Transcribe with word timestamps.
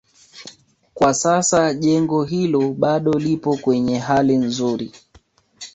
Kwa 0.93 1.13
sasa 1.13 1.73
jengo 1.73 2.23
hilo 2.23 2.69
bado 2.71 3.11
lipo 3.19 3.57
kwenye 3.57 3.99
hali 3.99 4.37
nzuri 4.37 4.91